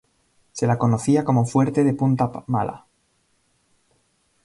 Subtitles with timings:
[0.51, 2.87] Se la conocía como fuerte de Punta Mala.